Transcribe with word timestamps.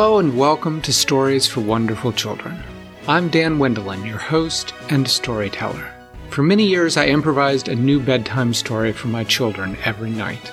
Hello 0.00 0.18
and 0.18 0.34
welcome 0.34 0.80
to 0.80 0.94
Stories 0.94 1.46
for 1.46 1.60
Wonderful 1.60 2.10
Children. 2.14 2.58
I'm 3.06 3.28
Dan 3.28 3.58
Wendelin, 3.58 4.06
your 4.06 4.16
host 4.16 4.72
and 4.88 5.06
storyteller. 5.06 5.92
For 6.30 6.42
many 6.42 6.64
years, 6.64 6.96
I 6.96 7.08
improvised 7.08 7.68
a 7.68 7.74
new 7.74 8.00
bedtime 8.00 8.54
story 8.54 8.94
for 8.94 9.08
my 9.08 9.24
children 9.24 9.76
every 9.84 10.08
night. 10.08 10.50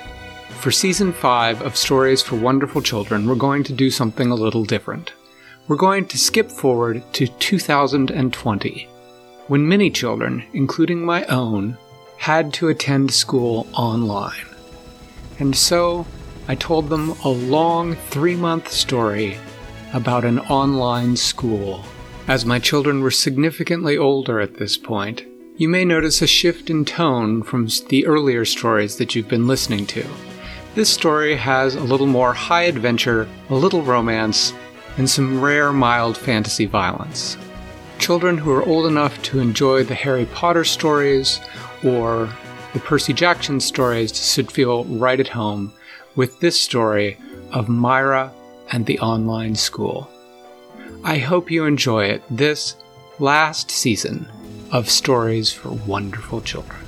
For 0.60 0.70
season 0.70 1.14
5 1.14 1.62
of 1.62 1.78
Stories 1.78 2.22
for 2.22 2.36
Wonderful 2.36 2.82
Children, 2.82 3.26
we're 3.26 3.36
going 3.36 3.64
to 3.64 3.72
do 3.72 3.90
something 3.90 4.32
a 4.32 4.36
little 4.36 4.66
different. 4.66 5.14
We're 5.70 5.78
going 5.78 6.08
to 6.08 6.18
skip 6.18 6.52
forward 6.52 7.02
to 7.14 7.26
2020, 7.26 8.90
when 9.48 9.66
many 9.66 9.90
children, 9.90 10.44
including 10.52 11.06
my 11.06 11.24
own, 11.28 11.78
had 12.18 12.54
to 12.56 12.68
attend 12.68 13.14
school 13.14 13.66
online. 13.72 14.46
And 15.40 15.56
so, 15.56 16.06
I 16.50 16.56
told 16.56 16.88
them 16.88 17.10
a 17.26 17.30
long 17.30 17.96
three 17.96 18.36
month 18.36 18.72
story 18.72 19.38
about 19.94 20.24
an 20.24 20.40
online 20.40 21.18
school. 21.18 21.84
As 22.28 22.46
my 22.46 22.58
children 22.58 23.02
were 23.02 23.12
significantly 23.12 23.98
older 23.98 24.40
at 24.40 24.56
this 24.56 24.78
point, 24.78 25.26
you 25.58 25.68
may 25.68 25.84
notice 25.84 26.22
a 26.22 26.28
shift 26.28 26.70
in 26.70 26.86
tone 26.86 27.44
from 27.44 27.68
the 27.90 28.06
earlier 28.06 28.46
stories 28.46 28.96
that 28.96 29.14
you've 29.14 29.28
been 29.28 29.48
listening 29.48 29.86
to. 29.88 30.06
This 30.74 30.90
story 30.90 31.36
has 31.36 31.76
a 31.76 31.84
little 31.84 32.08
more 32.08 32.34
high 32.34 32.64
adventure, 32.64 33.28
a 33.50 33.56
little 33.56 33.82
romance, 33.82 34.54
and 34.98 35.10
some 35.10 35.42
rare 35.42 35.74
mild 35.74 36.18
fantasy 36.18 36.66
violence. 36.66 37.36
Children 38.00 38.38
who 38.38 38.52
are 38.52 38.64
old 38.64 38.86
enough 38.86 39.22
to 39.24 39.40
enjoy 39.40 39.84
the 39.84 39.96
Harry 39.96 40.26
Potter 40.28 40.64
stories 40.64 41.42
or 41.84 42.30
the 42.74 42.80
Percy 42.80 43.12
Jackson 43.12 43.60
stories 43.60 44.32
should 44.34 44.50
feel 44.50 44.86
right 44.86 45.20
at 45.20 45.28
home 45.28 45.74
with 46.18 46.40
this 46.40 46.60
story 46.60 47.16
of 47.54 47.70
Myra 47.70 48.34
and 48.72 48.86
the 48.86 49.00
online 49.00 49.56
school. 49.56 50.10
I 51.04 51.20
hope 51.20 51.52
you 51.52 51.64
enjoy 51.66 52.06
it 52.06 52.24
this 52.30 52.76
last 53.20 53.70
season 53.70 54.28
of 54.72 54.90
Stories 54.90 55.54
for 55.54 55.70
Wonderful 55.70 56.42
Children. 56.42 56.82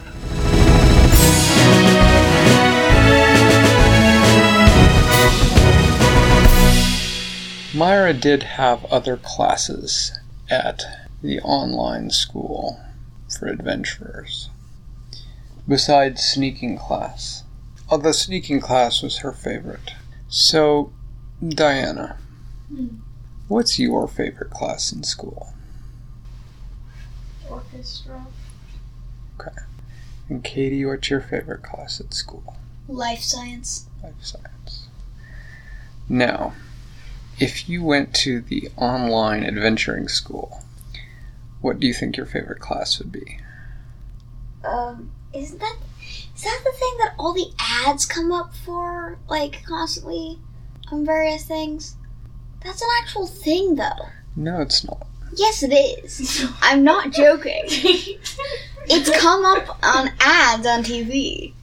Myra 7.74 8.14
did 8.14 8.44
have 8.44 8.84
other 8.86 9.16
classes 9.16 10.12
at 10.50 10.84
the 11.22 11.40
online 11.42 12.10
school 12.10 12.80
for 13.38 13.48
adventurers, 13.48 14.50
besides 15.68 16.24
sneaking 16.24 16.80
class. 16.80 17.44
Although 17.90 18.12
sneaking 18.12 18.62
class 18.62 19.02
was 19.02 19.20
her 19.20 19.32
favorite. 19.32 19.94
So, 20.28 20.92
Diana, 21.48 22.18
what's 23.48 23.80
your 23.80 24.08
favorite 24.08 24.52
class 24.52 24.92
in 24.92 25.04
school? 25.04 25.54
Orchestra. 27.50 28.28
Okay. 29.40 29.58
And 30.30 30.44
Katie, 30.44 30.86
what's 30.86 31.10
your 31.10 31.22
favorite 31.22 31.64
class 31.64 32.00
at 32.00 32.14
school? 32.14 32.58
Life 32.88 33.22
science. 33.22 33.88
Life 34.04 34.14
science. 34.22 34.88
Now, 36.08 36.54
if 37.40 37.70
you 37.70 37.84
went 37.84 38.14
to 38.16 38.42
the 38.42 38.70
online 38.78 39.44
adventuring 39.44 40.10
school, 40.10 40.64
what 41.62 41.80
do 41.80 41.88
you 41.88 41.94
think 41.94 42.18
your 42.18 42.26
favorite 42.26 42.60
class 42.60 43.00
would 43.00 43.12
be? 43.12 43.40
Um, 44.64 45.12
isn't 45.34 45.60
that 45.60 45.76
is 46.36 46.44
that 46.44 46.62
the 46.64 46.72
thing 46.72 46.96
that 47.00 47.16
all 47.20 47.34
the 47.34 47.52
ads 47.60 48.06
come 48.06 48.32
up 48.32 48.56
for, 48.56 49.18
like 49.28 49.64
constantly 49.66 50.40
on 50.90 51.06
various 51.06 51.44
things? 51.44 51.98
That's 52.64 52.82
an 52.82 52.88
actual 53.02 53.28
thing, 53.28 53.76
though. 53.76 54.08
No, 54.38 54.62
it's 54.62 54.86
not. 54.86 55.06
Yes, 55.36 55.64
it 55.64 55.74
is. 55.74 56.46
I'm 56.62 56.84
not 56.86 57.12
joking. 57.12 57.64
it's 57.68 59.20
come 59.20 59.44
up 59.44 59.84
on 59.84 60.12
ads 60.22 60.66
on 60.66 60.84
TV. 60.84 61.54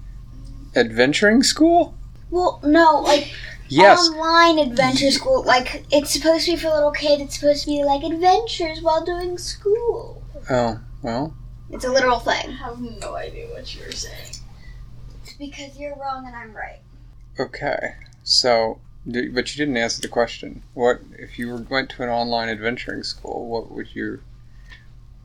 Adventuring 0.75 1.43
school? 1.43 1.95
Well, 2.31 2.61
no, 2.63 3.01
like 3.01 3.33
Yes. 3.69 4.09
online 4.11 4.59
adventure 4.59 5.11
school. 5.11 5.43
Like 5.43 5.87
it's 5.91 6.11
supposed 6.11 6.45
to 6.45 6.53
be 6.53 6.57
for 6.59 6.69
little 6.69 6.93
kids. 6.93 7.23
It's 7.23 7.41
supposed 7.41 7.65
to 7.65 7.71
be 7.71 7.83
like 7.83 8.03
adventures 8.05 8.83
while 8.83 9.05
doing 9.05 9.39
school. 9.39 10.23
Oh, 10.51 10.81
well. 11.03 11.35
It's 11.71 11.85
a 11.85 11.91
literal 11.91 12.21
thing. 12.21 12.49
I 12.49 12.53
have 12.53 12.81
no 12.81 13.17
idea 13.17 13.49
what 13.49 13.75
you're 13.75 13.93
saying. 13.93 14.37
It's 15.23 15.33
because 15.35 15.79
you're 15.79 15.97
wrong 15.97 16.27
and 16.27 16.37
I'm 16.37 16.55
right. 16.55 16.81
Okay. 17.39 17.95
So, 18.23 18.79
but 19.05 19.17
you 19.25 19.33
didn't 19.33 19.77
answer 19.77 20.01
the 20.01 20.09
question. 20.09 20.63
What 20.75 21.01
if 21.19 21.39
you 21.39 21.67
went 21.69 21.91
to 21.91 22.03
an 22.03 22.09
online 22.09 22.49
adventuring 22.49 23.03
school? 23.03 23.49
What 23.49 23.71
would 23.71 23.95
your 23.95 24.21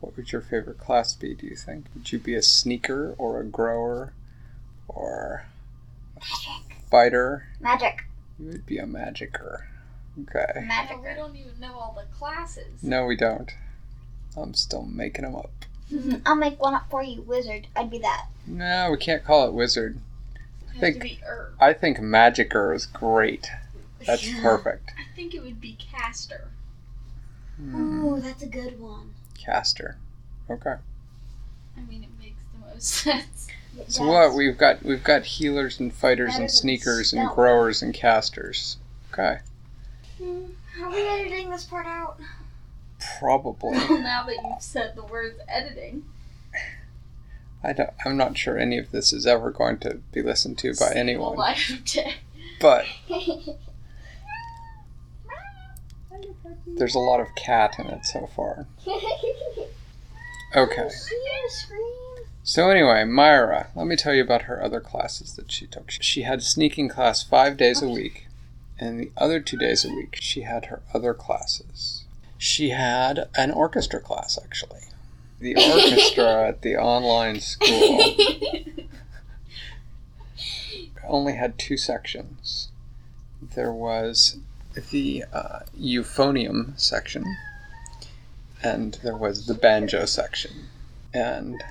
what 0.00 0.16
would 0.16 0.32
your 0.32 0.40
favorite 0.40 0.78
class 0.78 1.14
be? 1.14 1.34
Do 1.34 1.46
you 1.46 1.54
think? 1.56 1.86
Would 1.94 2.10
you 2.12 2.18
be 2.18 2.34
a 2.34 2.42
sneaker 2.42 3.14
or 3.18 3.40
a 3.40 3.44
grower 3.44 4.12
or 4.88 5.46
Magic. 6.16 6.76
fighter? 6.90 7.48
Magic. 7.60 8.04
You 8.38 8.46
would 8.48 8.66
be 8.66 8.78
a 8.78 8.84
magicker. 8.84 9.62
Okay. 10.22 10.64
Magic. 10.66 10.98
we 11.02 11.14
don't 11.14 11.36
even 11.36 11.58
know 11.60 11.74
all 11.74 11.96
the 11.96 12.12
classes. 12.16 12.82
No, 12.82 13.06
we 13.06 13.14
don't. 13.16 13.52
I'm 14.36 14.54
still 14.54 14.82
making 14.82 15.24
them 15.24 15.36
up. 15.36 15.50
I'll 16.26 16.34
make 16.36 16.60
one 16.60 16.74
up 16.74 16.88
for 16.90 17.02
you, 17.02 17.22
wizard. 17.22 17.66
I'd 17.76 17.90
be 17.90 17.98
that. 17.98 18.26
No, 18.46 18.88
we 18.90 18.96
can't 18.98 19.24
call 19.24 19.46
it 19.48 19.52
wizard. 19.54 19.98
I 20.74 20.78
think- 20.78 20.96
to 20.96 21.00
be. 21.00 21.20
I 21.60 21.72
think 21.72 21.98
magicer 21.98 22.74
is 22.74 22.86
great. 22.86 23.48
That's 24.06 24.26
Yeah. 24.26 24.42
perfect. 24.42 24.90
I 24.98 25.14
think 25.14 25.34
it 25.34 25.42
would 25.42 25.60
be 25.60 25.76
caster. 25.78 26.48
Hmm, 27.56 28.04
Ooh, 28.04 28.20
that's 28.20 28.42
a 28.42 28.46
good 28.48 28.80
one. 28.80 29.10
Caster. 29.38 29.96
Okay. 30.50 30.74
I 31.76 31.80
mean, 31.82 32.02
it 32.04 32.10
makes 32.20 32.40
the 32.52 32.66
most 32.74 32.82
sense. 32.88 33.48
It 33.78 33.92
So 33.92 34.06
what? 34.06 34.34
We've 34.34 34.58
got 34.58 34.82
we've 34.82 35.04
got 35.04 35.24
healers 35.24 35.78
and 35.80 35.92
fighters 35.92 36.36
and 36.36 36.50
sneakers 36.50 37.12
and 37.12 37.28
growers 37.30 37.82
and 37.82 37.94
casters. 37.94 38.76
Okay. 39.12 39.38
Hmm, 40.18 40.44
Are 40.82 40.90
we 40.90 41.06
editing 41.08 41.50
this 41.50 41.64
part 41.64 41.86
out? 41.86 42.18
Probably. 43.18 43.70
Well, 43.70 43.98
now 44.02 44.24
that 44.26 44.36
you've 44.42 44.62
said 44.62 44.94
the 44.96 45.04
words 45.04 45.38
editing, 45.48 46.04
I 47.62 47.72
don't, 47.72 47.90
I'm 48.04 48.16
not 48.16 48.36
sure 48.36 48.58
any 48.58 48.78
of 48.78 48.90
this 48.90 49.12
is 49.12 49.26
ever 49.26 49.50
going 49.50 49.78
to 49.78 50.00
be 50.12 50.22
listened 50.22 50.58
to 50.58 50.74
by 50.74 50.92
anyone. 50.94 51.36
life 51.36 51.70
of 51.70 51.84
day. 51.84 52.14
But 52.60 52.86
there's 56.66 56.94
a 56.94 57.00
lot 57.00 57.20
of 57.20 57.28
cat 57.36 57.76
in 57.78 57.86
it 57.86 58.04
so 58.04 58.28
far. 58.34 58.66
Okay. 60.54 60.88
So 62.44 62.70
anyway, 62.70 63.04
Myra, 63.04 63.68
let 63.76 63.86
me 63.86 63.94
tell 63.94 64.12
you 64.12 64.22
about 64.24 64.42
her 64.42 64.60
other 64.60 64.80
classes 64.80 65.36
that 65.36 65.52
she 65.52 65.64
took. 65.68 65.92
She 65.92 66.22
had 66.22 66.42
sneaking 66.42 66.88
class 66.88 67.22
five 67.22 67.56
days 67.56 67.80
a 67.80 67.88
week, 67.88 68.26
and 68.80 68.98
the 68.98 69.12
other 69.16 69.38
two 69.38 69.56
days 69.56 69.84
a 69.84 69.94
week 69.94 70.18
she 70.20 70.40
had 70.40 70.66
her 70.66 70.82
other 70.92 71.14
classes. 71.14 72.01
She 72.42 72.70
had 72.70 73.28
an 73.36 73.52
orchestra 73.52 74.00
class 74.00 74.36
actually. 74.36 74.80
The 75.38 75.54
orchestra 75.54 76.48
at 76.48 76.62
the 76.62 76.76
online 76.76 77.38
school 77.38 78.00
only 81.06 81.34
had 81.34 81.56
two 81.56 81.76
sections. 81.76 82.70
There 83.40 83.70
was 83.70 84.38
the 84.90 85.24
uh, 85.32 85.60
euphonium 85.80 86.76
section, 86.80 87.36
and 88.60 88.94
there 89.04 89.16
was 89.16 89.46
the 89.46 89.54
banjo 89.54 90.04
section. 90.04 90.66
And 91.14 91.62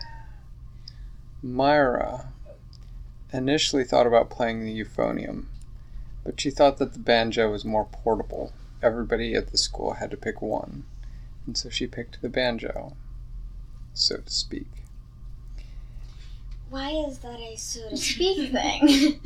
Myra 1.44 2.29
initially 3.34 3.84
thought 3.84 4.08
about 4.08 4.29
playing 4.29 4.64
the 4.64 4.74
euphonium, 4.74 5.47
but 6.24 6.40
she 6.40 6.50
thought 6.50 6.78
that 6.78 6.94
the 6.94 7.00
banjo 7.00 7.52
was 7.52 7.66
more 7.66 7.90
portable. 7.91 8.53
Everybody 8.81 9.35
at 9.35 9.51
the 9.51 9.57
school 9.57 9.93
had 9.93 10.11
to 10.11 10.17
pick 10.17 10.41
one, 10.41 10.85
and 11.45 11.57
so 11.57 11.69
she 11.69 11.87
picked 11.87 12.22
the 12.22 12.29
banjo, 12.29 12.95
so 13.93 14.17
to 14.17 14.31
speak. 14.31 14.67
Why 16.69 16.91
is 16.91 17.19
that 17.19 17.39
a 17.39 17.55
so 17.57 17.89
to 17.89 17.97
speak 17.97 18.51
thing? 18.51 19.19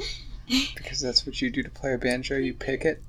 Because 0.76 1.00
that's 1.00 1.26
what 1.26 1.42
you 1.42 1.50
do 1.50 1.64
to 1.64 1.70
play 1.70 1.94
a 1.94 1.98
banjo, 1.98 2.38
you 2.38 2.54
pick 2.54 2.86
it. 2.86 3.02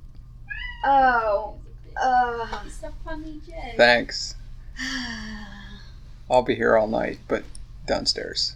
oh. 0.84 1.54
Uh. 2.00 2.60
It's 2.66 2.82
a 2.82 2.92
funny 3.04 3.40
J. 3.46 3.74
Thanks. 3.76 4.34
I'll 6.30 6.42
be 6.42 6.54
here 6.54 6.76
all 6.76 6.88
night, 6.88 7.18
but 7.26 7.44
downstairs. 7.86 8.54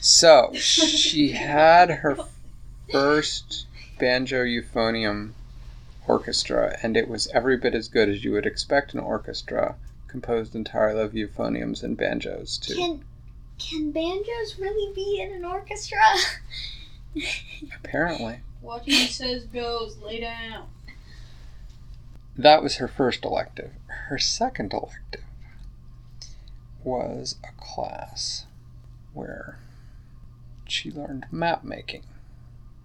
So, 0.00 0.50
she 0.54 1.32
had 1.32 1.90
her 1.90 2.18
first 2.90 3.66
banjo 3.98 4.42
euphonium 4.44 5.32
orchestra, 6.06 6.78
and 6.82 6.96
it 6.96 7.08
was 7.08 7.28
every 7.28 7.56
bit 7.56 7.74
as 7.74 7.88
good 7.88 8.08
as 8.08 8.24
you 8.24 8.32
would 8.32 8.46
expect 8.46 8.94
an 8.94 9.00
orchestra 9.00 9.76
composed 10.08 10.54
entirely 10.54 11.00
of 11.02 11.12
euphoniums 11.12 11.82
and 11.82 11.96
banjos 11.96 12.58
to. 12.58 12.74
Can 12.74 13.04
can 13.58 13.90
banjos 13.92 14.58
really 14.58 14.92
be 14.94 15.20
in 15.20 15.32
an 15.32 15.44
orchestra? 15.44 15.98
Apparently. 17.76 18.40
What 18.60 18.82
he 18.84 19.06
says 19.06 19.44
goes. 19.44 19.98
Lay 19.98 20.20
down. 20.20 20.68
that 22.36 22.62
was 22.62 22.76
her 22.76 22.88
first 22.88 23.24
elective. 23.24 23.70
Her 24.08 24.18
second 24.18 24.72
elective 24.72 25.22
was 26.82 27.36
a 27.44 27.52
class 27.62 28.46
where 29.12 29.58
she 30.66 30.90
learned 30.90 31.26
map 31.30 31.62
making 31.64 32.02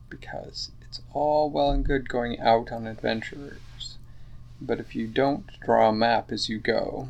because 0.09 0.71
it's 0.89 1.01
all 1.13 1.49
well 1.51 1.69
and 1.69 1.85
good 1.85 2.09
going 2.09 2.39
out 2.39 2.71
on 2.71 2.87
adventures, 2.87 3.97
but 4.59 4.79
if 4.79 4.95
you 4.95 5.07
don't 5.07 5.45
draw 5.61 5.89
a 5.89 5.93
map 5.93 6.31
as 6.31 6.49
you 6.49 6.57
go, 6.57 7.09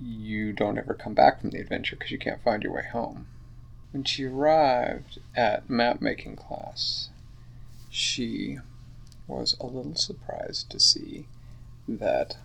you 0.00 0.52
don't 0.52 0.78
ever 0.78 0.94
come 0.94 1.14
back 1.14 1.40
from 1.40 1.50
the 1.50 1.60
adventure 1.60 1.96
because 1.96 2.10
you 2.10 2.18
can't 2.18 2.42
find 2.42 2.62
your 2.62 2.72
way 2.72 2.84
home. 2.90 3.26
When 3.92 4.04
she 4.04 4.24
arrived 4.24 5.18
at 5.36 5.68
map 5.68 6.00
making 6.00 6.36
class, 6.36 7.10
she 7.90 8.58
was 9.26 9.56
a 9.60 9.66
little 9.66 9.94
surprised 9.94 10.70
to 10.70 10.80
see 10.80 11.26
that 11.86 12.38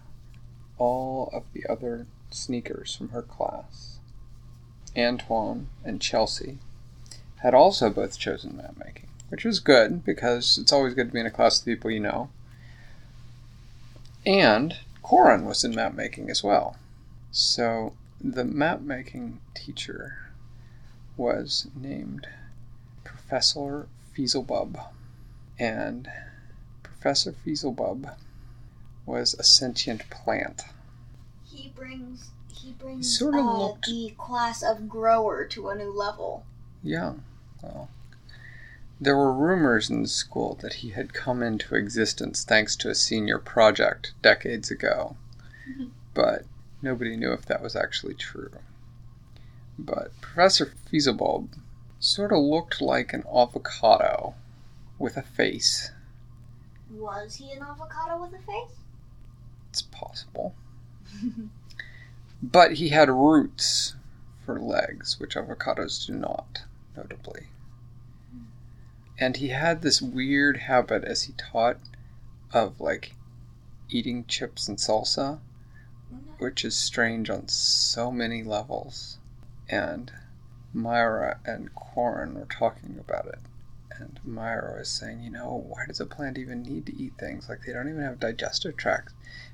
all 0.77 1.29
of 1.33 1.43
the 1.53 1.65
other 1.69 2.07
sneakers 2.31 2.95
from 2.95 3.09
her 3.09 3.21
class, 3.21 3.99
Antoine 4.97 5.69
and 5.83 6.01
Chelsea, 6.01 6.57
had 7.37 7.53
also 7.53 7.89
both 7.89 8.17
chosen 8.17 8.57
map 8.57 8.75
making, 8.77 9.09
which 9.33 9.45
was 9.45 9.59
good 9.59 10.05
because 10.05 10.59
it's 10.59 10.71
always 10.71 10.93
good 10.93 11.07
to 11.07 11.11
be 11.11 11.19
in 11.19 11.25
a 11.25 11.31
class 11.31 11.57
with 11.57 11.65
people 11.65 11.89
you 11.89 11.99
know. 11.99 12.29
And 14.27 14.75
Corin 15.01 15.45
was 15.45 15.63
in 15.63 15.73
map 15.73 15.95
making 15.95 16.29
as 16.29 16.43
well. 16.43 16.77
So 17.31 17.93
the 18.21 18.43
map 18.43 18.81
making 18.81 19.39
teacher 19.55 20.29
was 21.17 21.65
named 21.75 22.27
Professor 23.03 23.87
Feaselbub. 24.15 24.79
And 25.57 26.07
Professor 26.83 27.31
Feaselbub 27.31 28.15
was 29.07 29.33
a 29.33 29.43
sentient 29.43 30.07
plant. 30.11 30.61
He 31.43 31.69
brings 31.75 32.29
he 32.53 32.73
brings 32.73 33.17
Sorta 33.17 33.39
uh, 33.39 33.57
looked- 33.57 33.87
the 33.87 34.13
class 34.15 34.61
of 34.61 34.87
grower 34.87 35.43
to 35.45 35.69
a 35.69 35.75
new 35.75 35.91
level. 35.91 36.45
Yeah, 36.83 37.13
well. 37.63 37.89
There 39.03 39.17
were 39.17 39.33
rumors 39.33 39.89
in 39.89 40.01
the 40.01 40.07
school 40.07 40.57
that 40.61 40.75
he 40.75 40.91
had 40.91 41.13
come 41.13 41.43
into 41.43 41.75
existence 41.75 42.45
thanks 42.45 42.73
to 42.77 42.89
a 42.89 42.95
senior 42.95 43.37
project 43.37 44.13
decades 44.21 44.71
ago, 44.71 45.17
but 46.13 46.45
nobody 46.81 47.17
knew 47.17 47.33
if 47.33 47.45
that 47.47 47.61
was 47.61 47.75
actually 47.75 48.13
true. 48.13 48.53
But 49.77 50.13
Professor 50.21 50.71
Feaselbulb 50.89 51.49
sort 51.99 52.31
of 52.31 52.39
looked 52.39 52.79
like 52.79 53.11
an 53.11 53.25
avocado 53.27 54.35
with 54.97 55.17
a 55.17 55.21
face. 55.21 55.91
Was 56.89 57.35
he 57.35 57.51
an 57.51 57.61
avocado 57.61 58.21
with 58.21 58.33
a 58.33 58.41
face? 58.45 58.77
It's 59.69 59.81
possible. 59.81 60.55
but 62.41 62.75
he 62.75 62.87
had 62.87 63.09
roots 63.09 63.95
for 64.45 64.61
legs, 64.61 65.19
which 65.19 65.35
avocados 65.35 66.07
do 66.07 66.13
not, 66.13 66.63
notably. 66.95 67.47
And 69.23 69.37
he 69.37 69.47
had 69.47 69.81
this 69.81 70.01
weird 70.01 70.57
habit 70.57 71.05
as 71.05 71.23
he 71.23 71.33
taught 71.37 71.77
of 72.51 72.81
like 72.81 73.15
eating 73.87 74.25
chips 74.25 74.67
and 74.67 74.77
salsa, 74.77 75.39
which 76.39 76.65
is 76.65 76.75
strange 76.75 77.29
on 77.29 77.47
so 77.47 78.11
many 78.11 78.43
levels. 78.43 79.19
And 79.69 80.11
Myra 80.73 81.39
and 81.45 81.73
Corin 81.73 82.33
were 82.33 82.47
talking 82.47 82.97
about 82.99 83.27
it. 83.27 83.39
And 83.97 84.19
Myra 84.25 84.79
was 84.79 84.89
saying, 84.89 85.21
you 85.21 85.29
know, 85.29 85.63
why 85.69 85.85
does 85.87 86.01
a 86.01 86.05
plant 86.05 86.37
even 86.37 86.61
need 86.61 86.85
to 86.87 87.01
eat 87.01 87.13
things? 87.17 87.47
Like, 87.47 87.61
they 87.65 87.71
don't 87.71 87.87
even 87.87 88.03
have 88.03 88.19
digestive 88.19 88.75
tracts. 88.75 89.13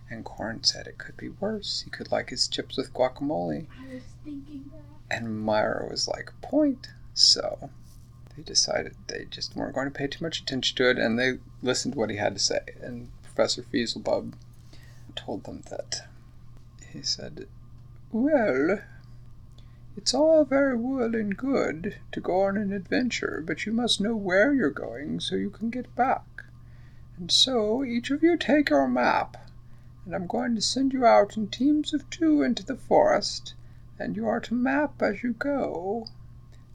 And 0.10 0.26
Corin 0.26 0.64
said 0.64 0.88
it 0.88 0.98
could 0.98 1.16
be 1.16 1.30
worse. 1.30 1.82
He 1.86 1.92
could 1.92 2.12
like 2.12 2.32
his 2.32 2.48
chips 2.48 2.76
with 2.76 2.92
guacamole. 2.92 3.68
I 3.70 3.94
was 3.94 4.04
thinking 4.24 4.72
that. 4.74 5.16
And 5.16 5.40
Myra 5.40 5.88
was 5.88 6.08
like, 6.08 6.32
point. 6.42 6.88
So 7.14 7.70
they 8.40 8.44
decided 8.46 8.96
they 9.08 9.26
just 9.30 9.54
weren't 9.54 9.76
going 9.76 9.88
to 9.88 9.98
pay 9.98 10.08
too 10.08 10.24
much 10.24 10.40
attention 10.40 10.78
to 10.78 10.90
it 10.90 10.98
and 10.98 11.20
they 11.20 11.40
listened 11.62 11.94
to 11.94 12.00
what 12.00 12.10
he 12.10 12.16
had 12.16 12.34
to 12.36 12.40
say. 12.40 12.62
And 12.82 13.12
Professor 13.22 13.64
Feaselbub 13.64 14.34
told 15.14 15.44
them 15.44 15.64
that 15.70 16.08
he 16.94 17.02
said, 17.02 17.48
Well, 18.14 18.80
it's 19.98 20.14
all 20.14 20.46
very 20.46 20.78
well 20.78 21.14
and 21.14 21.36
good 21.36 21.98
to 22.14 22.22
go 22.22 22.44
on 22.44 22.56
an 22.56 22.72
adventure, 22.72 23.44
but 23.46 23.66
you 23.66 23.74
must 23.74 24.00
know 24.00 24.16
where 24.16 24.54
you're 24.54 24.70
going 24.70 25.20
so 25.20 25.36
you 25.36 25.50
can 25.50 25.70
get 25.70 25.94
back. 25.98 26.46
And 27.18 27.30
so 27.30 27.84
each 27.84 28.10
of 28.10 28.24
you 28.24 28.38
take 28.38 28.70
your 28.70 28.88
map, 28.88 29.36
and 30.06 30.16
I'm 30.16 30.28
going 30.28 30.56
to 30.56 30.62
send 30.62 30.94
you 30.94 31.06
out 31.06 31.36
in 31.36 31.50
teams 31.50 31.94
of 31.94 32.10
two 32.10 32.42
into 32.42 32.66
the 32.66 32.78
forest, 32.78 33.54
and 34.00 34.16
you 34.16 34.26
are 34.28 34.40
to 34.40 34.54
map 34.54 35.02
as 35.02 35.24
you 35.24 35.34
go, 35.34 36.08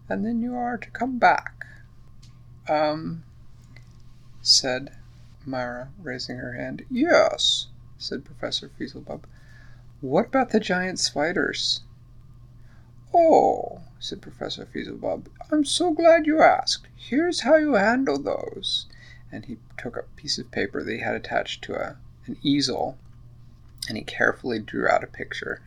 and 0.08 0.24
then 0.24 0.42
you 0.42 0.54
are 0.54 0.76
to 0.76 0.90
come 0.90 1.18
back. 1.18 1.66
Um, 2.68 3.24
said 4.42 4.92
Myra, 5.46 5.88
raising 6.02 6.36
her 6.36 6.52
hand. 6.52 6.84
Yes, 6.90 7.68
said 7.98 8.24
Professor 8.24 8.68
Feaselbub. 8.68 9.24
What 10.00 10.26
about 10.26 10.50
the 10.50 10.60
giant 10.60 10.98
spiders? 10.98 11.80
Oh, 13.14 13.80
said 13.98 14.20
Professor 14.20 14.66
Feaselbub, 14.66 15.26
I'm 15.50 15.64
so 15.64 15.92
glad 15.92 16.26
you 16.26 16.42
asked. 16.42 16.88
Here's 16.96 17.40
how 17.40 17.56
you 17.56 17.74
handle 17.74 18.18
those. 18.18 18.86
And 19.30 19.46
he 19.46 19.58
took 19.78 19.96
a 19.96 20.04
piece 20.16 20.38
of 20.38 20.50
paper 20.50 20.82
that 20.82 20.92
he 20.92 21.00
had 21.00 21.14
attached 21.14 21.62
to 21.64 21.74
a, 21.74 21.96
an 22.26 22.36
easel, 22.42 22.98
and 23.88 23.96
he 23.96 24.04
carefully 24.04 24.58
drew 24.58 24.88
out 24.88 25.04
a 25.04 25.08
picture. 25.08 25.60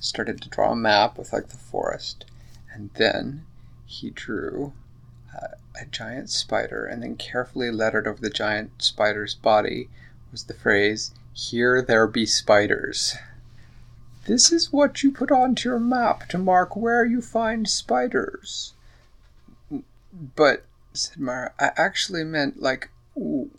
Started 0.00 0.40
to 0.42 0.48
draw 0.48 0.72
a 0.72 0.76
map 0.76 1.18
with 1.18 1.32
like 1.32 1.48
the 1.48 1.56
forest, 1.56 2.24
and 2.72 2.90
then 2.94 3.44
he 3.88 4.10
drew 4.10 4.74
a 5.80 5.86
giant 5.86 6.28
spider, 6.28 6.84
and 6.84 7.02
then 7.02 7.16
carefully 7.16 7.70
lettered 7.70 8.06
over 8.06 8.20
the 8.20 8.30
giant 8.30 8.82
spider's 8.82 9.34
body 9.34 9.88
was 10.30 10.44
the 10.44 10.54
phrase, 10.54 11.12
Here 11.32 11.80
there 11.80 12.06
be 12.06 12.26
spiders. 12.26 13.16
This 14.26 14.52
is 14.52 14.72
what 14.72 15.02
you 15.02 15.10
put 15.10 15.30
onto 15.30 15.70
your 15.70 15.78
map 15.78 16.28
to 16.28 16.38
mark 16.38 16.76
where 16.76 17.04
you 17.04 17.22
find 17.22 17.68
spiders. 17.68 18.74
But, 20.36 20.66
said 20.92 21.18
Mara, 21.18 21.52
I 21.58 21.70
actually 21.76 22.24
meant, 22.24 22.60
like, 22.60 22.90
w- 23.14 23.50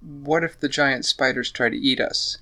what 0.00 0.44
if 0.44 0.60
the 0.60 0.68
giant 0.68 1.04
spiders 1.04 1.50
try 1.50 1.68
to 1.68 1.76
eat 1.76 1.98
us? 1.98 2.38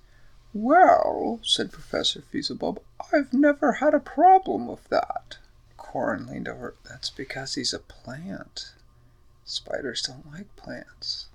Well, 0.53 1.41
said 1.43 1.73
Professor 1.73 2.21
Feaselbub, 2.21 2.79
I've 3.13 3.33
never 3.33 3.75
had 3.75 3.95
a 3.95 4.01
problem 4.01 4.67
with 4.67 4.89
that. 4.89 5.39
Corin 5.91 6.27
leaned 6.27 6.49
over. 6.49 6.75
That's 6.87 7.09
because 7.09 7.55
he's 7.55 7.73
a 7.73 7.79
plant. 7.79 8.73
Spiders 9.47 10.03
don't 10.03 10.31
like 10.31 10.55
plants. 10.55 11.29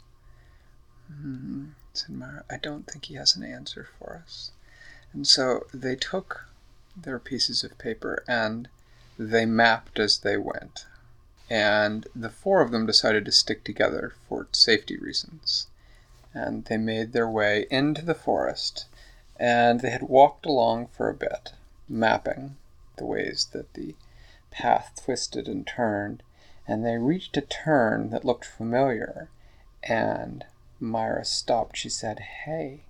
Hmm, 1.08 1.70
said 1.92 2.12
Mara. 2.12 2.44
I 2.52 2.58
don't 2.58 2.86
think 2.86 3.06
he 3.06 3.16
has 3.16 3.36
an 3.36 3.44
answer 3.44 3.88
for 3.98 4.22
us. 4.24 4.52
And 5.12 5.26
so 5.26 5.66
they 5.74 5.96
took 5.96 6.46
their 6.96 7.18
pieces 7.18 7.64
of 7.64 7.80
paper 7.80 8.24
and 8.28 8.70
they 9.18 9.48
mapped 9.48 9.98
as 9.98 10.20
they 10.20 10.38
went. 10.38 10.86
And 11.50 12.06
the 12.16 12.30
four 12.30 12.62
of 12.62 12.70
them 12.70 12.86
decided 12.86 13.26
to 13.26 13.32
stick 13.32 13.64
together 13.64 14.14
for 14.30 14.48
safety 14.52 14.98
reasons. 14.98 15.66
And 16.32 16.66
they 16.66 16.78
made 16.78 17.12
their 17.14 17.28
way 17.28 17.66
into 17.72 18.06
the 18.06 18.14
forest. 18.14 18.86
And 19.40 19.82
they 19.82 19.90
had 19.90 20.04
walked 20.04 20.46
along 20.46 20.88
for 20.88 21.10
a 21.10 21.16
bit, 21.16 21.54
mapping 21.90 22.58
the 22.98 23.06
ways 23.06 23.48
that 23.54 23.74
the 23.74 23.96
path 24.54 25.02
twisted 25.04 25.48
and 25.48 25.66
turned. 25.66 26.24
And 26.68 26.86
they 26.86 26.98
reached 26.98 27.36
a 27.36 27.42
turn 27.42 28.12
that 28.12 28.24
looked 28.24 28.46
familiar. 28.46 29.30
And 29.84 30.46
Myra 30.80 31.26
stopped. 31.26 31.76
She 31.78 31.90
said, 31.90 32.20
Hey, 32.46 32.84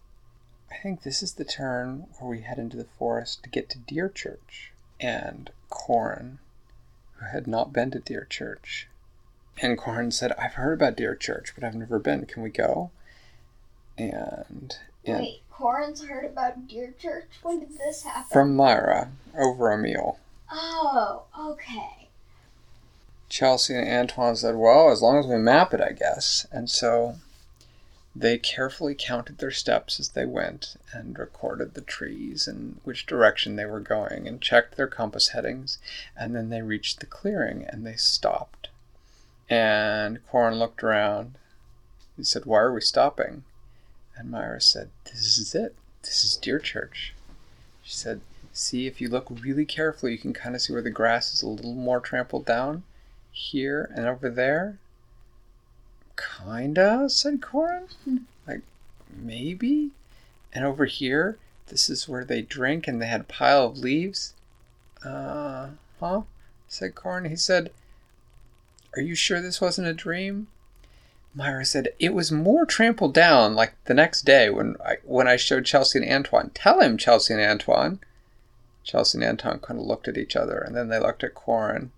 I 0.69 0.75
think 0.77 1.01
this 1.01 1.23
is 1.23 1.33
the 1.33 1.45
turn 1.45 2.07
where 2.19 2.29
we 2.29 2.41
head 2.41 2.59
into 2.59 2.77
the 2.77 2.87
forest 2.99 3.43
to 3.43 3.49
get 3.49 3.69
to 3.71 3.79
Deer 3.79 4.09
Church. 4.09 4.71
And 4.99 5.49
Corin, 5.69 6.39
who 7.15 7.25
had 7.25 7.47
not 7.47 7.73
been 7.73 7.91
to 7.91 7.99
Deer 7.99 8.27
Church, 8.29 8.87
and 9.61 9.77
Corin 9.77 10.11
said, 10.11 10.31
I've 10.33 10.53
heard 10.53 10.73
about 10.73 10.97
Deer 10.97 11.15
Church, 11.15 11.53
but 11.53 11.63
I've 11.63 11.75
never 11.75 11.99
been. 11.99 12.25
Can 12.25 12.41
we 12.41 12.49
go? 12.49 12.89
And, 13.97 14.75
and 15.05 15.19
Wait, 15.19 15.41
Corin's 15.51 16.03
heard 16.05 16.25
about 16.25 16.67
Deer 16.67 16.93
Church? 16.97 17.29
When 17.43 17.59
did 17.59 17.77
this 17.77 18.03
happen? 18.03 18.31
from 18.31 18.55
Myra 18.55 19.11
over 19.37 19.71
a 19.71 19.77
meal. 19.77 20.17
Oh, 20.55 21.23
okay. 21.37 22.09
Chelsea 23.27 23.73
and 23.73 23.89
Antoine 23.89 24.35
said, 24.35 24.55
Well, 24.55 24.91
as 24.91 25.01
long 25.01 25.17
as 25.17 25.25
we 25.25 25.37
map 25.37 25.73
it, 25.73 25.81
I 25.81 25.93
guess. 25.93 26.45
And 26.51 26.69
so 26.69 27.15
they 28.15 28.37
carefully 28.37 28.93
counted 28.93 29.39
their 29.39 29.49
steps 29.49 29.99
as 29.99 30.09
they 30.09 30.25
went 30.25 30.75
and 30.93 31.17
recorded 31.17 31.73
the 31.73 31.81
trees 31.81 32.47
and 32.47 32.79
which 32.83 33.07
direction 33.07 33.55
they 33.55 33.65
were 33.65 33.79
going 33.79 34.27
and 34.27 34.39
checked 34.39 34.77
their 34.77 34.87
compass 34.87 35.29
headings. 35.29 35.79
And 36.15 36.35
then 36.35 36.49
they 36.49 36.61
reached 36.61 36.99
the 36.99 37.07
clearing 37.07 37.65
and 37.67 37.83
they 37.83 37.95
stopped. 37.95 38.69
And 39.49 40.19
Corin 40.27 40.59
looked 40.59 40.83
around. 40.83 41.39
He 42.15 42.23
said, 42.23 42.45
Why 42.45 42.59
are 42.59 42.73
we 42.73 42.81
stopping? 42.81 43.43
And 44.15 44.29
Myra 44.29 44.61
said, 44.61 44.91
This 45.05 45.39
is 45.39 45.55
it. 45.55 45.75
This 46.03 46.23
is 46.23 46.37
Deer 46.37 46.59
Church. 46.59 47.15
She 47.81 47.95
said, 47.95 48.21
See, 48.55 48.85
if 48.85 49.01
you 49.01 49.09
look 49.09 49.27
really 49.29 49.65
carefully, 49.65 50.11
you 50.11 50.19
can 50.19 50.31
kind 50.31 50.53
of 50.53 50.61
see 50.61 50.71
where 50.73 50.81
the 50.81 50.91
grass 50.91 51.33
is 51.33 51.41
a 51.41 51.47
little 51.47 51.73
more 51.73 51.99
trampled 51.99 52.45
down 52.45 52.83
here 53.31 53.91
and 53.95 54.05
over 54.05 54.29
there. 54.29 54.77
Kinda, 56.15 57.09
said 57.09 57.41
Corin. 57.41 57.87
Like, 58.47 58.61
maybe? 59.09 59.89
And 60.53 60.63
over 60.63 60.85
here, 60.85 61.39
this 61.67 61.89
is 61.89 62.07
where 62.07 62.23
they 62.23 62.43
drink 62.43 62.87
and 62.87 63.01
they 63.01 63.07
had 63.07 63.21
a 63.21 63.25
pile 63.25 63.65
of 63.65 63.79
leaves. 63.79 64.35
Uh 65.03 65.69
huh, 65.99 66.21
said 66.67 66.93
Corin. 66.93 67.25
He 67.25 67.35
said, 67.35 67.71
Are 68.95 69.01
you 69.01 69.15
sure 69.15 69.41
this 69.41 69.59
wasn't 69.59 69.87
a 69.87 69.93
dream? 69.95 70.45
Myra 71.33 71.65
said, 71.65 71.89
It 71.97 72.13
was 72.13 72.31
more 72.31 72.67
trampled 72.67 73.15
down 73.15 73.55
like 73.55 73.73
the 73.85 73.95
next 73.95 74.21
day 74.21 74.51
when 74.51 74.75
I, 74.85 74.97
when 75.03 75.27
I 75.27 75.37
showed 75.37 75.65
Chelsea 75.65 75.97
and 75.99 76.11
Antoine. 76.11 76.51
Tell 76.53 76.79
him, 76.79 76.99
Chelsea 76.99 77.33
and 77.33 77.41
Antoine. 77.41 77.99
Chelsea 78.83 79.17
and 79.17 79.25
Antoine 79.25 79.59
kind 79.59 79.79
of 79.79 79.85
looked 79.85 80.07
at 80.07 80.17
each 80.17 80.35
other 80.35 80.57
and 80.57 80.75
then 80.75 80.89
they 80.89 80.99
looked 80.99 81.23
at 81.23 81.35
Corin. 81.35 81.91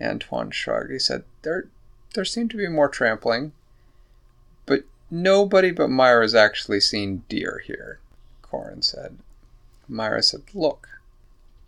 Antoine 0.00 0.50
shrugged. 0.50 0.90
He 0.90 0.98
said, 0.98 1.24
There, 1.42 1.66
there 2.14 2.24
seemed 2.24 2.50
to 2.52 2.56
be 2.56 2.68
more 2.68 2.88
trampling, 2.88 3.52
but 4.66 4.84
nobody 5.10 5.70
but 5.70 5.88
Myra's 5.88 6.34
actually 6.34 6.80
seen 6.80 7.24
deer 7.28 7.62
here, 7.66 7.98
Corin 8.42 8.82
said. 8.82 9.18
Myra 9.88 10.22
said, 10.22 10.42
Look, 10.54 10.88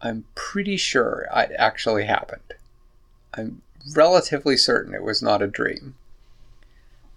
I'm 0.00 0.24
pretty 0.34 0.76
sure 0.76 1.26
it 1.34 1.52
actually 1.58 2.04
happened. 2.04 2.54
I'm 3.34 3.62
relatively 3.94 4.56
certain 4.56 4.94
it 4.94 5.02
was 5.02 5.22
not 5.22 5.42
a 5.42 5.46
dream. 5.46 5.96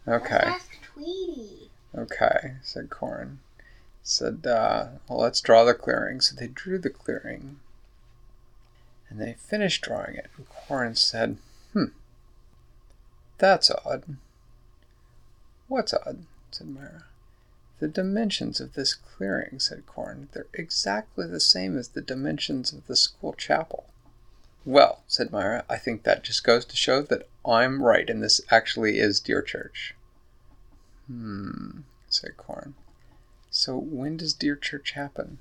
Okay. 0.07 0.41
Let's 0.45 0.47
ask 0.47 0.71
Tweety. 0.93 1.69
Okay, 1.95 2.55
said 2.61 2.89
Corin. 2.89 3.39
Said, 4.03 4.45
uh, 4.45 4.87
well, 5.07 5.19
let's 5.19 5.41
draw 5.41 5.63
the 5.63 5.73
clearing. 5.73 6.19
So 6.19 6.35
they 6.35 6.47
drew 6.47 6.77
the 6.77 6.89
clearing. 6.89 7.59
And 9.09 9.19
they 9.19 9.33
finished 9.33 9.83
drawing 9.83 10.15
it. 10.15 10.29
And 10.37 10.49
Corin 10.49 10.95
said, 10.95 11.37
hmm, 11.71 11.85
that's 13.37 13.71
odd. 13.85 14.03
What's 15.67 15.93
odd? 15.93 16.25
said 16.51 16.67
Myra. 16.67 17.05
The 17.79 17.87
dimensions 17.87 18.59
of 18.59 18.73
this 18.73 18.93
clearing, 18.93 19.59
said 19.59 19.85
Corin, 19.85 20.29
they're 20.31 20.47
exactly 20.53 21.27
the 21.27 21.39
same 21.39 21.77
as 21.77 21.89
the 21.89 22.01
dimensions 22.01 22.71
of 22.71 22.87
the 22.87 22.95
school 22.95 23.33
chapel. 23.33 23.85
Well, 24.65 25.03
said 25.07 25.31
Myra, 25.31 25.65
I 25.69 25.77
think 25.77 26.03
that 26.03 26.23
just 26.23 26.43
goes 26.43 26.63
to 26.65 26.75
show 26.75 27.01
that 27.01 27.27
I'm 27.45 27.83
right 27.83 28.09
and 28.09 28.23
this 28.23 28.39
actually 28.49 28.99
is 28.99 29.19
Deer 29.19 29.41
Church. 29.41 29.95
Hmm, 31.07 31.81
said 32.09 32.37
Corin. 32.37 32.75
So 33.55 33.77
when 33.77 34.17
does 34.17 34.33
Deer 34.33 34.55
Church 34.55 34.91
happen? 34.91 35.37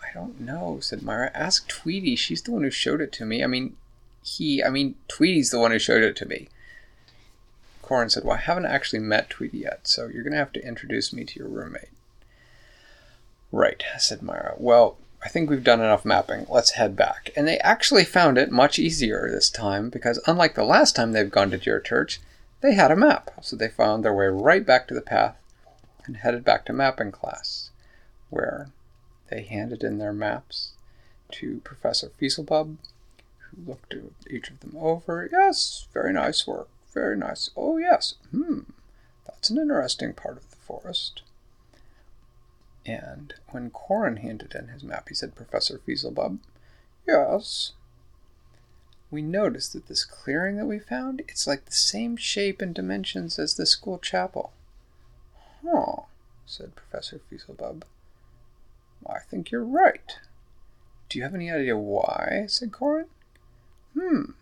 I 0.00 0.14
don't 0.14 0.40
know, 0.40 0.78
said 0.80 1.02
Myra. 1.02 1.32
Ask 1.34 1.66
Tweety. 1.66 2.14
She's 2.14 2.40
the 2.40 2.52
one 2.52 2.62
who 2.62 2.70
showed 2.70 3.00
it 3.00 3.10
to 3.14 3.24
me. 3.24 3.42
I 3.42 3.48
mean, 3.48 3.76
he, 4.22 4.62
I 4.62 4.70
mean, 4.70 4.94
Tweety's 5.08 5.50
the 5.50 5.58
one 5.58 5.72
who 5.72 5.80
showed 5.80 6.04
it 6.04 6.14
to 6.16 6.24
me. 6.24 6.48
Corin 7.82 8.10
said, 8.10 8.22
Well, 8.22 8.36
I 8.36 8.40
haven't 8.40 8.66
actually 8.66 9.00
met 9.00 9.28
Tweety 9.28 9.58
yet, 9.58 9.80
so 9.88 10.06
you're 10.06 10.22
going 10.22 10.32
to 10.32 10.38
have 10.38 10.52
to 10.52 10.64
introduce 10.64 11.12
me 11.12 11.24
to 11.24 11.38
your 11.40 11.48
roommate. 11.48 11.90
Right, 13.50 13.82
said 13.98 14.22
Myra. 14.22 14.54
Well, 14.56 14.96
I 15.24 15.28
think 15.28 15.50
we've 15.50 15.64
done 15.64 15.80
enough 15.80 16.04
mapping. 16.04 16.46
Let's 16.48 16.70
head 16.70 16.94
back. 16.94 17.30
And 17.36 17.48
they 17.48 17.58
actually 17.58 18.04
found 18.04 18.38
it 18.38 18.52
much 18.52 18.78
easier 18.78 19.28
this 19.28 19.50
time 19.50 19.90
because, 19.90 20.22
unlike 20.28 20.54
the 20.54 20.62
last 20.62 20.94
time 20.94 21.10
they've 21.10 21.28
gone 21.28 21.50
to 21.50 21.58
Deer 21.58 21.80
Church, 21.80 22.20
they 22.60 22.74
had 22.74 22.92
a 22.92 22.96
map. 22.96 23.32
So 23.42 23.56
they 23.56 23.68
found 23.68 24.04
their 24.04 24.14
way 24.14 24.26
right 24.26 24.64
back 24.64 24.86
to 24.86 24.94
the 24.94 25.02
path 25.02 25.36
and 26.06 26.18
headed 26.18 26.44
back 26.44 26.64
to 26.66 26.72
mapping 26.72 27.12
class, 27.12 27.70
where 28.30 28.70
they 29.30 29.42
handed 29.42 29.82
in 29.82 29.98
their 29.98 30.12
maps 30.12 30.72
to 31.32 31.60
Professor 31.64 32.10
Fieselbub, 32.20 32.76
who 33.38 33.70
looked 33.70 33.94
each 34.30 34.50
of 34.50 34.60
them 34.60 34.76
over. 34.78 35.28
Yes, 35.30 35.86
very 35.92 36.12
nice 36.12 36.46
work. 36.46 36.68
Very 36.92 37.16
nice. 37.16 37.50
Oh, 37.56 37.78
yes. 37.78 38.14
Hmm. 38.30 38.60
That's 39.26 39.50
an 39.50 39.58
interesting 39.58 40.12
part 40.12 40.36
of 40.36 40.50
the 40.50 40.56
forest. 40.56 41.22
And 42.84 43.34
when 43.48 43.70
Corin 43.70 44.16
handed 44.16 44.54
in 44.54 44.68
his 44.68 44.82
map, 44.82 45.08
he 45.08 45.14
said, 45.14 45.34
Professor 45.34 45.78
Fieselbub, 45.78 46.38
Yes. 47.06 47.72
We 49.10 49.22
noticed 49.22 49.72
that 49.72 49.88
this 49.88 50.04
clearing 50.04 50.56
that 50.56 50.66
we 50.66 50.78
found, 50.78 51.20
it's 51.28 51.46
like 51.46 51.66
the 51.66 51.72
same 51.72 52.16
shape 52.16 52.62
and 52.62 52.74
dimensions 52.74 53.38
as 53.38 53.54
the 53.54 53.66
school 53.66 53.98
chapel. 53.98 54.52
Huh, 55.64 56.02
said 56.46 56.74
Professor 56.74 57.20
Fieselbub. 57.30 57.82
I 59.06 59.18
think 59.20 59.50
you're 59.50 59.64
right. 59.64 60.18
Do 61.08 61.18
you 61.18 61.24
have 61.24 61.34
any 61.34 61.50
idea 61.50 61.76
why? 61.76 62.44
said 62.48 62.72
Corin. 62.72 63.06
Hmm, 63.98 64.32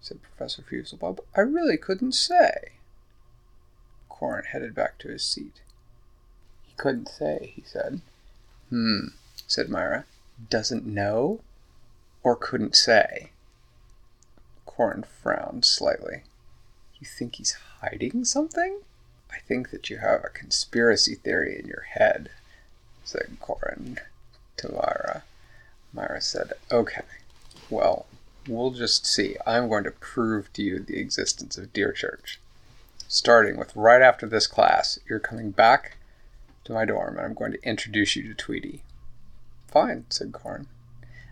said 0.00 0.22
Professor 0.22 0.62
Fieselbub. 0.62 1.20
I 1.36 1.40
really 1.40 1.76
couldn't 1.76 2.12
say. 2.12 2.72
Corin 4.08 4.44
headed 4.44 4.74
back 4.74 4.98
to 4.98 5.08
his 5.08 5.24
seat. 5.24 5.62
He 6.62 6.74
couldn't 6.76 7.08
say, 7.08 7.52
he 7.54 7.62
said. 7.62 8.00
Hmm, 8.70 9.08
said 9.46 9.68
Myra. 9.68 10.04
Doesn't 10.50 10.86
know 10.86 11.40
or 12.22 12.36
couldn't 12.36 12.76
say? 12.76 13.30
Corin 14.66 15.04
frowned 15.04 15.64
slightly. 15.64 16.22
You 16.98 17.06
think 17.06 17.36
he's 17.36 17.56
hiding 17.80 18.24
something? 18.24 18.80
I 19.32 19.38
think 19.46 19.70
that 19.70 19.88
you 19.88 19.98
have 19.98 20.24
a 20.24 20.28
conspiracy 20.28 21.14
theory 21.14 21.58
in 21.58 21.66
your 21.66 21.86
head, 21.88 22.30
said 23.04 23.36
Corin 23.40 23.98
to 24.58 24.70
Myra. 24.70 25.22
Myra 25.92 26.20
said, 26.20 26.52
Okay, 26.70 27.02
well, 27.70 28.06
we'll 28.46 28.72
just 28.72 29.06
see. 29.06 29.36
I'm 29.46 29.68
going 29.68 29.84
to 29.84 29.90
prove 29.90 30.52
to 30.52 30.62
you 30.62 30.78
the 30.80 30.98
existence 30.98 31.56
of 31.56 31.72
Deer 31.72 31.92
Church. 31.92 32.40
Starting 33.08 33.56
with 33.56 33.74
right 33.76 34.02
after 34.02 34.26
this 34.26 34.46
class, 34.46 34.98
you're 35.08 35.18
coming 35.18 35.50
back 35.50 35.96
to 36.64 36.72
my 36.72 36.84
dorm 36.84 37.16
and 37.16 37.26
I'm 37.26 37.34
going 37.34 37.52
to 37.52 37.68
introduce 37.68 38.16
you 38.16 38.22
to 38.24 38.34
Tweety. 38.34 38.82
Fine, 39.68 40.06
said 40.10 40.32
Corin. 40.32 40.66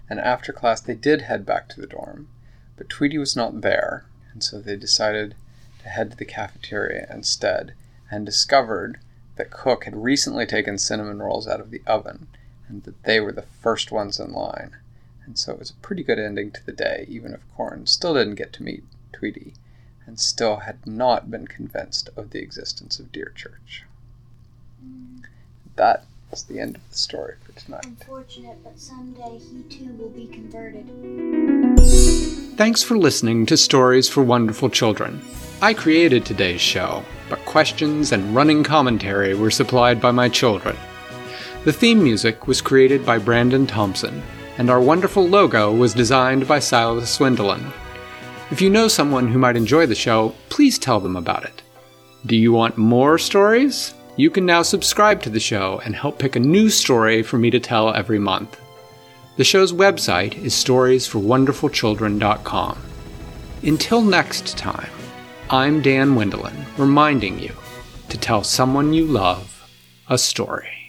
And 0.08 0.18
after 0.18 0.52
class, 0.52 0.80
they 0.80 0.94
did 0.94 1.22
head 1.22 1.46
back 1.46 1.68
to 1.68 1.80
the 1.80 1.86
dorm, 1.86 2.28
but 2.76 2.88
Tweety 2.88 3.18
was 3.18 3.36
not 3.36 3.60
there, 3.60 4.04
and 4.32 4.42
so 4.42 4.60
they 4.60 4.76
decided 4.76 5.36
to 5.82 5.88
head 5.88 6.10
to 6.10 6.16
the 6.16 6.24
cafeteria 6.24 7.06
instead 7.10 7.74
and 8.10 8.26
discovered 8.26 8.98
that 9.36 9.50
Cook 9.50 9.84
had 9.84 9.96
recently 9.96 10.46
taken 10.46 10.78
cinnamon 10.78 11.20
rolls 11.20 11.48
out 11.48 11.60
of 11.60 11.70
the 11.70 11.82
oven 11.86 12.26
and 12.68 12.82
that 12.84 13.02
they 13.04 13.20
were 13.20 13.32
the 13.32 13.42
first 13.42 13.90
ones 13.90 14.18
in 14.20 14.32
line. 14.32 14.76
And 15.24 15.38
so 15.38 15.52
it 15.52 15.58
was 15.58 15.70
a 15.70 15.74
pretty 15.74 16.02
good 16.02 16.18
ending 16.18 16.50
to 16.52 16.64
the 16.64 16.72
day, 16.72 17.06
even 17.08 17.32
if 17.32 17.40
Corin 17.56 17.86
still 17.86 18.14
didn't 18.14 18.34
get 18.34 18.52
to 18.54 18.62
meet 18.62 18.84
Tweety 19.12 19.54
and 20.06 20.18
still 20.18 20.56
had 20.56 20.86
not 20.86 21.30
been 21.30 21.46
convinced 21.46 22.10
of 22.16 22.30
the 22.30 22.40
existence 22.40 22.98
of 22.98 23.12
Deer 23.12 23.32
Church. 23.34 23.84
That 25.76 26.04
is 26.32 26.44
the 26.44 26.58
end 26.58 26.76
of 26.76 26.90
the 26.90 26.96
story 26.96 27.34
for 27.44 27.52
tonight. 27.52 27.84
Unfortunate, 27.84 28.62
but 28.64 28.78
someday 28.78 29.38
he 29.38 29.62
too 29.68 29.92
will 29.98 30.10
be 30.10 30.26
converted. 30.26 30.86
Thanks 32.60 32.82
for 32.82 32.98
listening 32.98 33.46
to 33.46 33.56
Stories 33.56 34.06
for 34.06 34.22
Wonderful 34.22 34.68
Children. 34.68 35.22
I 35.62 35.72
created 35.72 36.26
today's 36.26 36.60
show, 36.60 37.02
but 37.30 37.42
questions 37.46 38.12
and 38.12 38.36
running 38.36 38.64
commentary 38.64 39.32
were 39.32 39.50
supplied 39.50 39.98
by 39.98 40.10
my 40.10 40.28
children. 40.28 40.76
The 41.64 41.72
theme 41.72 42.02
music 42.02 42.46
was 42.46 42.60
created 42.60 43.06
by 43.06 43.16
Brandon 43.16 43.66
Thompson, 43.66 44.22
and 44.58 44.68
our 44.68 44.78
wonderful 44.78 45.26
logo 45.26 45.74
was 45.74 45.94
designed 45.94 46.46
by 46.46 46.58
Silas 46.58 47.16
Swindlin. 47.16 47.72
If 48.50 48.60
you 48.60 48.68
know 48.68 48.88
someone 48.88 49.28
who 49.28 49.38
might 49.38 49.56
enjoy 49.56 49.86
the 49.86 49.94
show, 49.94 50.34
please 50.50 50.78
tell 50.78 51.00
them 51.00 51.16
about 51.16 51.44
it. 51.44 51.62
Do 52.26 52.36
you 52.36 52.52
want 52.52 52.76
more 52.76 53.16
stories? 53.16 53.94
You 54.16 54.28
can 54.28 54.44
now 54.44 54.60
subscribe 54.60 55.22
to 55.22 55.30
the 55.30 55.40
show 55.40 55.80
and 55.86 55.96
help 55.96 56.18
pick 56.18 56.36
a 56.36 56.40
new 56.40 56.68
story 56.68 57.22
for 57.22 57.38
me 57.38 57.48
to 57.52 57.58
tell 57.58 57.94
every 57.94 58.18
month. 58.18 58.60
The 59.36 59.44
show's 59.44 59.72
website 59.72 60.36
is 60.36 60.54
storiesforwonderfulchildren.com. 60.54 62.78
Until 63.62 64.02
next 64.02 64.58
time, 64.58 64.90
I'm 65.48 65.82
Dan 65.82 66.14
Wendelin, 66.14 66.64
reminding 66.76 67.38
you 67.38 67.54
to 68.08 68.18
tell 68.18 68.42
someone 68.42 68.92
you 68.92 69.04
love 69.04 69.70
a 70.08 70.18
story. 70.18 70.79